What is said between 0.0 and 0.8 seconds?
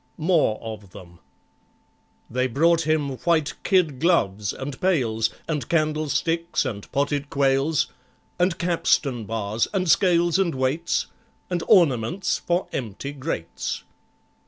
More